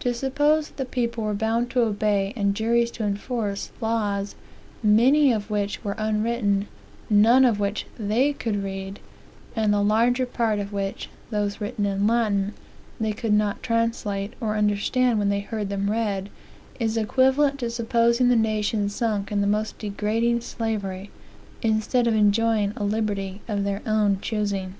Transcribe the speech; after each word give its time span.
To 0.00 0.12
suppose 0.12 0.68
that 0.68 0.76
the 0.76 0.84
people 0.84 1.24
were 1.24 1.32
bound 1.32 1.70
to 1.70 1.80
obey, 1.80 2.34
and 2.36 2.54
juries 2.54 2.90
to 2.90 3.04
enforce, 3.04 3.70
laws, 3.80 4.34
many 4.82 5.32
of 5.32 5.48
which 5.48 5.82
were 5.82 5.94
unwritten, 5.96 6.66
none 7.08 7.46
of 7.46 7.58
which 7.58 7.86
they 7.98 8.34
could 8.34 8.62
read, 8.62 9.00
and 9.56 9.72
the 9.72 9.80
larger 9.82 10.26
part 10.26 10.58
of 10.58 10.74
which 10.74 11.08
(those 11.30 11.62
written 11.62 11.86
in 11.86 12.06
Latin) 12.06 12.52
they 13.00 13.14
could 13.14 13.32
not 13.32 13.62
translate, 13.62 14.34
or 14.38 14.54
understand 14.54 15.18
when 15.18 15.30
they 15.30 15.40
heard 15.40 15.70
them 15.70 15.90
read, 15.90 16.28
is 16.78 16.98
equivalent 16.98 17.58
to 17.60 17.70
supposing 17.70 18.28
the 18.28 18.36
nation 18.36 18.90
sunk 18.90 19.32
in 19.32 19.40
the 19.40 19.46
most 19.46 19.78
degrading 19.78 20.42
slavery, 20.42 21.10
instead 21.62 22.06
of 22.06 22.12
enjoying 22.14 22.74
a 22.76 22.84
liberty 22.84 23.40
of 23.48 23.64
their 23.64 23.80
own 23.86 24.18
choosing. 24.20 24.74